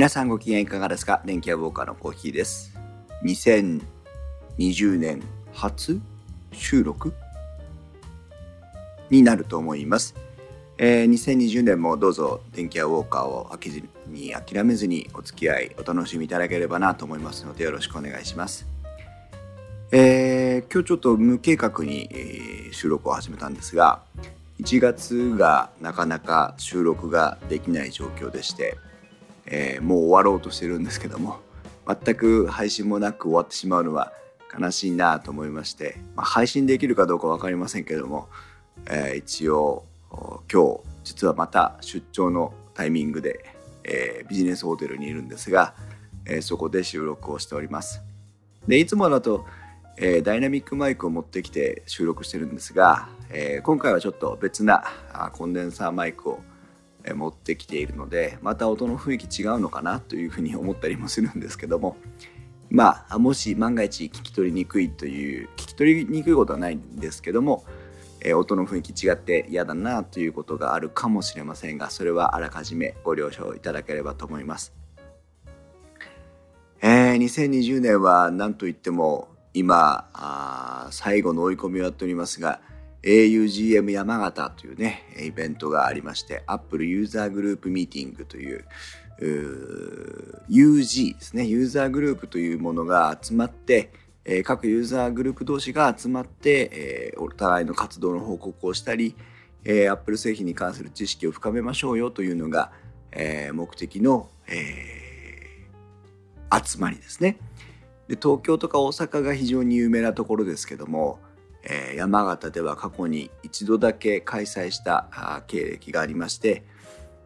[0.00, 1.20] 皆さんご機嫌いかがですか？
[1.26, 2.72] 電気屋ウォーカーのコーヒーです。
[3.22, 5.22] 2020年
[5.52, 6.00] 初？
[6.52, 7.12] 収録？
[9.10, 10.14] になると思います、
[10.78, 18.66] えー、2020年もどうぞ電気屋ウォーカーを飽きずに諦めずにお付き合いお楽しみいただければなと思いますのでよろしくお願いします。
[19.92, 24.00] えー、今日ちょっと無計画に、えー、収録を始めたんですが
[24.60, 28.78] 1月がなかなか収録ができない状況でして、
[29.50, 31.38] えー、もう終わろうとしてるんですけども
[31.86, 34.12] 全く配信もなく終わってしまうのは
[34.58, 38.28] 悲しいなと思いまして、まあ、配信できるかどうか分かりませんけども、
[38.86, 43.54] えー、一応今日実はまた出張のタイミングで、
[43.84, 45.74] えー、ビジネスホテルにいるんですが、
[46.24, 48.02] えー、そこで収録をしております。
[48.66, 49.46] でいつもだと
[50.02, 54.84] えー、ダイナミックマイクを持ってきて収録してるんですが、え、今回はちょっと別な
[55.34, 56.40] コンデンサーマイクを
[57.14, 61.96] 持ってきているのでまた音の雰囲気違うのかなというふうに思ったりもするんですけども
[62.70, 67.64] まあもし万が一聞き取りにくいという聞き取りにくいことはないんですけども、
[68.20, 74.72] え、音の雰囲気違って嫌だなということがあるかもしれませんがそれはあらかじめご了承いただければと思います。
[76.82, 82.60] えー、2020年は何といっても今あ最後の追い込みをやっておりますが
[83.02, 88.64] augm 山形というねイベントがありまして Apple ユーザーグループミーティングという
[90.48, 93.92] UG ですねユーザーグループというものが集まって、
[94.24, 99.14] えー、各ユーザーグループ同士が集まって、えー、お互いの活動の報告をしたり、
[99.64, 102.72] えー、Apple 製品に関する知識を深めましょうよというのが、
[103.12, 107.38] えー、目的の、えー、集まりですね。
[108.08, 111.20] で東京とか大阪が非常に有名なところですけども、
[111.62, 116.64] えー、山形では過去に一度だけ開催した経歴がありまして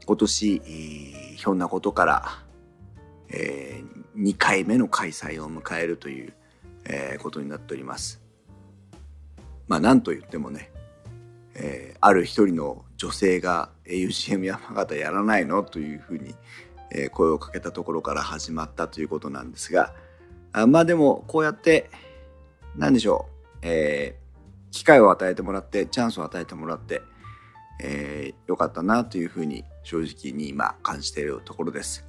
[0.07, 0.61] 今年、
[1.37, 2.39] ひょんなことから、
[3.31, 6.35] えー、2回目の開催を迎えるという、
[6.85, 8.21] えー、ことになっております。
[9.67, 10.71] まあ何と言ってもね、
[11.55, 16.35] えー、ある一人の女性が UCM 山形やらないのというふうに、
[16.91, 19.95] えー、声をかけたところから始まったということなんですが、
[20.53, 21.89] あまあでもこうやって
[22.77, 24.24] 何でしょう、えー、
[24.75, 27.01] 機会を与えてもらってチャンスを与えてもらって、
[27.81, 32.05] えー、よかったなというふうに正直に今感じているところです。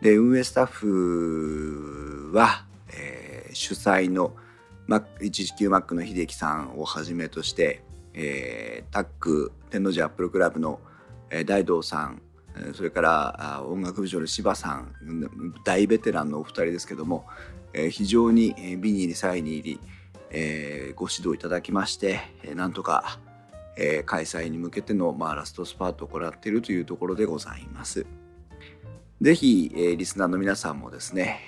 [0.00, 4.32] で運営スタッフは、えー、主催の
[4.88, 7.82] 119Mac の秀樹さんをはじめとして、
[8.14, 10.80] えー、タック天王寺アップルクラブの、
[11.28, 12.22] えー、大道さん
[12.74, 14.94] それから音楽部長の柴さん
[15.64, 17.26] 大ベテランのお二人ですけども
[17.90, 19.80] 非常にビニーにサイン入り
[20.30, 22.20] ご指導いただきまして
[22.54, 23.18] なんとか
[24.04, 28.06] 開催に向けての、まあ、ラストスパートを行っているというところでございます。
[29.20, 31.40] ぜひリスナーの皆さんもですね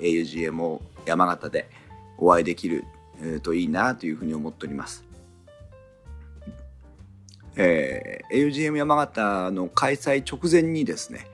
[0.00, 1.68] AUGM 山形で
[2.18, 2.84] お会いできる
[3.42, 5.04] といいなというふうに思っております。
[7.56, 11.26] えー、AUGM 山形の開催直前にですね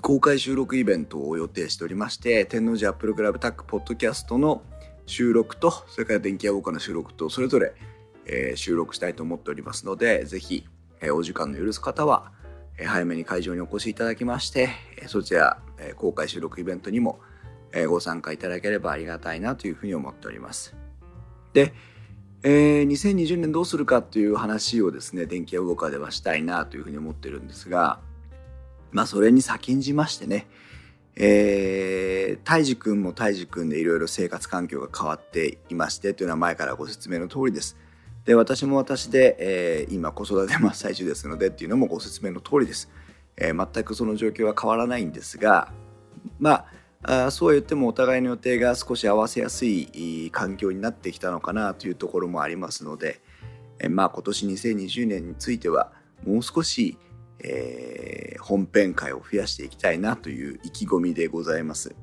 [0.00, 4.62] 公開収録イベントを予定しておりまして天王寺アップルクラブタックポッドキャストの
[5.06, 7.74] 収録とそれから電気屋ウォーカーの収録とそれぞれ、
[8.26, 10.66] えー、収録したいと思っておりますのでぜひ、
[11.00, 12.32] えー、お時間の許す方は、
[12.78, 14.70] えー、早めに会場にお越しいただきまして、
[15.02, 17.20] え、そちら、え、公開収録イベントにも、
[17.72, 20.74] え、ご参加いただければありがたいなというふうに思っております。
[21.52, 21.72] で、
[22.44, 28.00] えー、2020年どうするかっていう話をですね電気屋ウォーカーではしたいなというふうに思ってるんですが
[28.90, 30.48] まあそれに先んじましてね
[31.16, 37.76] えー、泰治君も泰治君でいろいろ生活環境が変わっていましてというのは前からご説明の通りです。
[38.24, 42.90] で私も私で、えー、今子育て真っ最中ですのでっていうのもご説明の通りです。
[43.36, 45.72] えー、全くその状況は変わらないんですが
[46.38, 46.66] ま
[47.04, 53.20] あそう言ってもお互いの予定が少し合わせやすい環境になってきたのかなというところもありますので、
[53.80, 55.90] えまあ今年2020年については
[56.24, 56.96] もう少し、
[57.42, 61.94] えー、本編会を増やしていきたいなという意気込みでございます。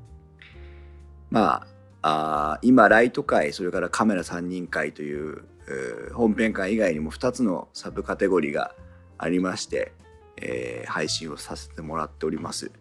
[1.29, 1.65] ま
[2.01, 8.73] ああ今ライト会それからカメラ3人会という、えー、本編会以外にも2つのサブカテゴリーが
[9.17, 9.91] ありまして、
[10.37, 12.71] えー、配信をさせてもらっております。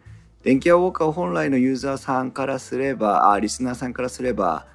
[0.43, 4.66] 電気屋ウォーカー本来のユーザーさんからすればあリスナーさんからすれば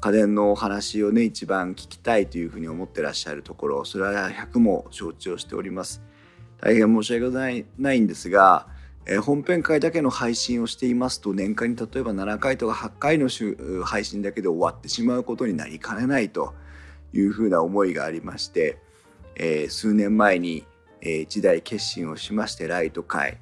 [0.00, 6.02] 家電のお話をね一番聞きたいというふうに思ってらっしゃるところそれは100も承知をしております
[6.60, 8.66] 大変申し訳ないないんですが、
[9.06, 13.28] えー、本編会だけの配信をしていますと年間に例えば7回とか8回の
[13.84, 16.54] 配信だけで終わってしまうことになりかねないと
[17.12, 18.78] いうふうな思いがありまして、
[19.36, 20.64] えー、数年前に、
[21.00, 23.38] えー、一大決心をしましてライト会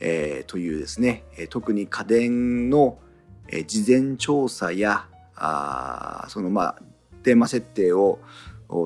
[0.00, 2.98] えー、というですね特に家電の
[3.66, 6.78] 事前調査やあそのまあ
[7.22, 8.18] テーマ設定を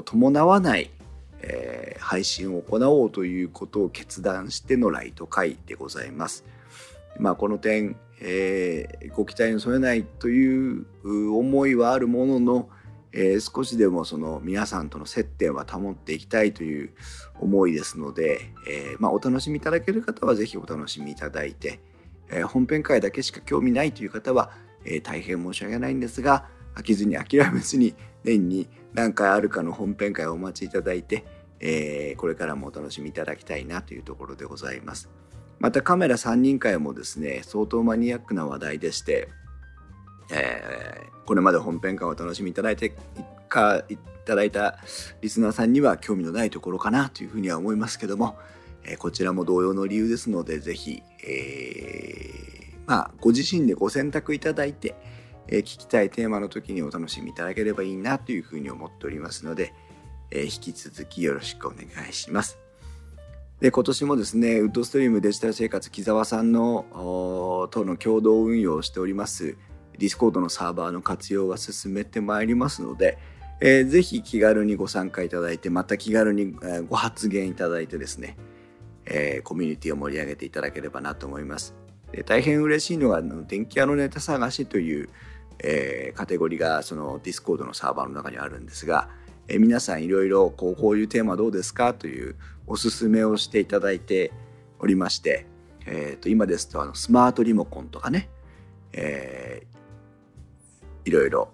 [0.05, 0.91] 伴わない、
[1.41, 1.74] えー、
[2.05, 6.45] 配信を行おうということを決断してのライト会でございます。
[7.19, 10.87] まあ、この点、えー、ご期待に添えないという
[11.35, 12.69] 思いはあるものの、
[13.13, 16.91] えー、少しでもその皆さんとの接点は保っていきたいという
[17.41, 21.81] 思いですので、えー、まあ、お楽しみいただける方は是非お楽しみいただいて、
[22.31, 24.51] え本編会だけしか興味ないという方は、
[24.85, 31.25] え大変申し訳ないんですが飽きずに諦めずに年に何回あるかの本編会をお待ちいただいて、
[31.61, 35.11] えこれからもお楽しみいただきたいなというところでございます。
[35.59, 39.29] またカメラ3人会もですね相当マニアックな話題でして、
[40.31, 42.95] えー、これまで本編会をお楽しみいただいて
[43.49, 43.97] かい
[44.27, 44.79] ただいた
[45.21, 48.37] リスナーさんには興味のないところかなというふうには思いますけども、
[48.85, 54.95] えー、こちらも同様の理由ですのでぜひ、えー、まあ、ご自身でご選択いただいて、
[55.49, 59.75] え聞きたいテーマの時にお楽しみいただければいいなというふうに思っておりますので、
[60.31, 62.65] え引き続きよろしくお願いします。
[63.61, 66.85] で今年もですねウッドストリームデジタル生活木澤さんの
[67.71, 69.57] との共同運用をしております
[69.97, 73.17] ディスコードのサーバーの活用が進めてまいりますので、
[73.61, 76.55] えー、ぜひ気軽にご参加いただいてまた気軽に
[76.89, 78.37] ご発言いただいてですね、
[79.07, 81.75] えー、コミュニティを盛り上げていただければなと思います
[82.13, 85.09] で大変嬉しいのが電気屋のネタ探しという、
[85.61, 89.09] えー、カテゴリーがそのディスコードのサーバーの中にあるんですが、
[89.49, 92.37] え、皆さんいろいろこうこういうテーマどうですかという
[92.67, 94.33] おすすめをしていただいて
[94.79, 95.47] おりまして、
[95.87, 98.31] えー、と今ですとあのスマートリモコンとかね、
[98.93, 101.51] えー、いろいろ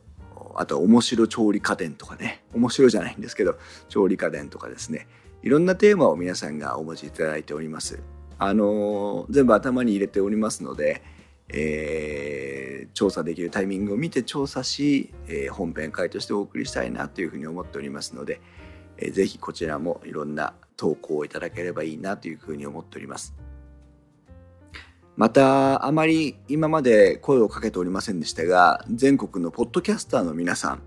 [0.54, 3.56] あと面白調理家電とかね面白じゃないんですけど
[3.88, 5.08] 調理家電とかですね
[5.42, 8.00] いろんなテーマを皆さんがお持ちいただいております。
[8.38, 11.02] あの全部頭に入れておりますので、
[11.52, 18.40] えー、調査できるタイミングを見て調査し、えー、本編会としてお送りしたいなというふうに思っておりますので、
[18.98, 23.34] えー、ぜひこちらもいろんな投稿をいただければいいなというふうに思っております。
[25.16, 30.82] また、あまり今まで声をかけておりませんでしたが、全国のポッドキャスターの皆さん、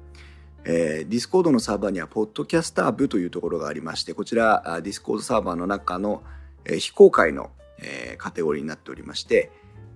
[0.65, 6.23] え、ディスコードのサーバーには、ポッドキャスター部というところがありまして、こちら、ディスコードサーバーの中の、
[6.65, 9.51] えー、非公開の、えー、カテゴリーになっておりまして、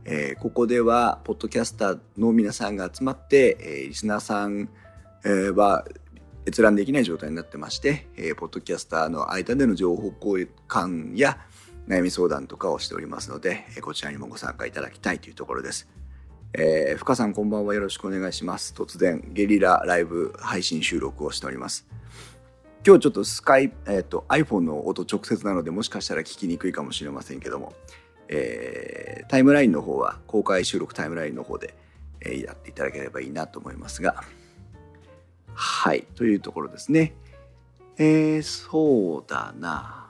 [0.10, 4.70] えー、ここでは、ポッドキャスターの皆さんが集まって、えー、リスナーさん、
[5.26, 5.84] えー、は
[6.48, 11.38] 閲覧できない状態になってまして、えー、ポッドキャスターの間での情報交換や
[11.90, 15.90] 悩み相談とかをしておりますので、えー、こちらにもご参加いただきたいというところです。
[16.54, 18.74] えー、深さんこんばんはよろしくお願いします。
[18.78, 21.86] 突然ゲリラライブ配信収録をしております。
[22.86, 27.74] 今日ちょっとスカイ、えーと、iPhone の音直接なのでもしかしたら聞きにくいかもしれませんけども、
[28.30, 31.74] えー、タイムラインの方は公開収録タイムラインの方で、
[32.22, 34.24] えー、やっていただければいいなと思いますが、
[35.54, 37.14] はい、というところですね。
[37.98, 40.08] えー、そうだな。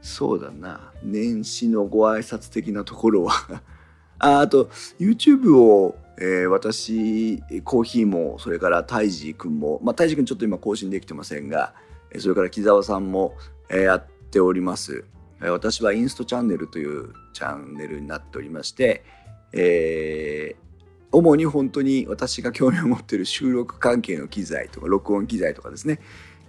[0.00, 0.92] そうだな。
[1.02, 3.62] 年始のご挨拶的なところは
[4.18, 11.74] ああと、YouTube を、えー、私、コーヒーも、それからタイジー君も、まあ、タイジー君ちょっと今更新できてませんが、
[12.18, 13.34] それから木澤さんも、
[13.68, 15.04] えー、やっております。
[15.40, 19.04] 私はインストチャンネルというチャンネルになっておりまして、
[19.52, 20.70] えー、
[21.12, 26.00] 主に本当に私が興味を持っている収録関係の機材とか録音機材とかですね、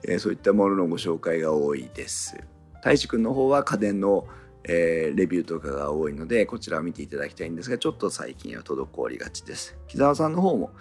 [0.04, 2.38] えー、そういったもののご紹介が多いです。
[2.76, 4.28] 太一くんの方は家電の、
[4.64, 9.78] えー、レビューとかが多いのでこちらを見ていただきたいんですがちょっと最近は滞りがちです。
[9.88, 10.72] 木澤さんの方も、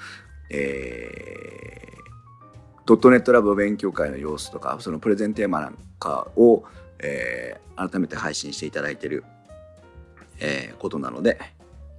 [0.50, 6.64] えー、ドットネットラボ勉強会の様子とかそのプレゼンテーマなんかを、
[7.02, 9.24] えー、改めて配信していただいている、
[10.38, 11.40] えー、ことなので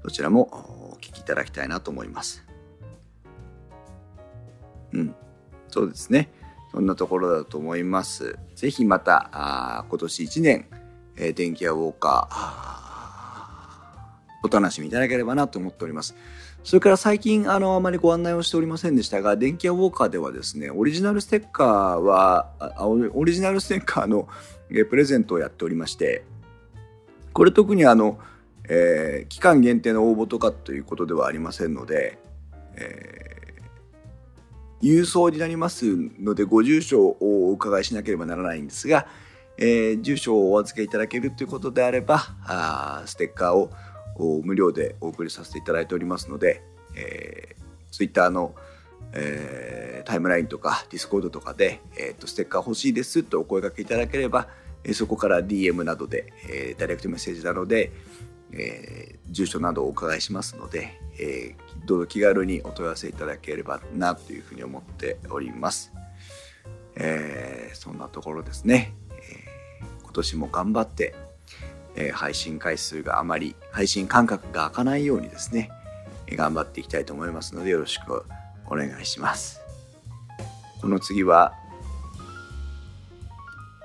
[0.03, 2.43] どちらもお聞きいただきたいなと思います。
[4.93, 5.15] うん、
[5.69, 6.29] そうですね。
[6.71, 8.37] そんなところだと思います。
[8.55, 10.65] ぜひまた、あ今年1年、
[11.17, 16.15] えー、電気屋ウォーカー、お楽しみいただければなと思っております。
[16.63, 22.51] それから最近、あの、あまりご案内をしておりませんでしたが、電気屋ウォーカーではですね、オリジナルステッカーは、
[23.13, 24.27] オリジナルステッカーの、
[24.89, 26.23] プレゼントをやっておりまして、
[27.33, 28.19] これ特にあの、
[28.69, 32.17] えー、期間限定の応募とかということではありませんので、
[32.75, 35.85] えー、郵送になります
[36.19, 39.07] のでご住所をお伺いしなければならないんですが、
[39.57, 43.71] えー、住所をお預けいただけるということであればあステッカーを
[44.17, 46.63] 無料でお送りさせていただいておりますので、
[46.95, 48.53] えー、Twitter の、
[49.13, 54.47] えー、タイムラインとか Discord とかで、えーと、ステッカー欲しいですとお声掛けいただければ、
[54.83, 57.91] えそこから DM などで、えー、ダイレクトメッセージなどで、
[58.53, 65.93] えー、住所などをお伺いしますので、えー、どうぞ気軽にお問い合わせいただければなというふうに思っております。
[66.95, 68.93] えー、そんなところですね。
[69.11, 71.15] えー、今年も頑張って、
[71.95, 75.71] えー、配信回数があまり配信間隔が空かないようにですね、
[76.27, 78.25] え頑張っていきたいと思いますのでよろしく
[78.65, 79.61] お願いします。
[80.81, 81.53] この次は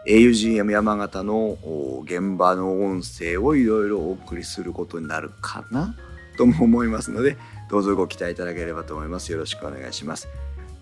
[0.06, 1.58] augm 山形の
[2.04, 5.94] 現場の音声をいろいろお送りすることになるかな
[6.38, 7.36] とも思いますので
[7.68, 9.32] どうぞご期待いただければと思います。
[9.32, 10.28] よろしくお願いします。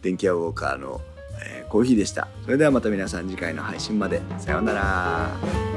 [0.02, 1.00] 電気屋ウォーカーの、
[1.42, 2.28] えー、コーヒーでした。
[2.44, 4.20] それではまた皆さん次回の配信まで。
[4.38, 5.73] さようなら。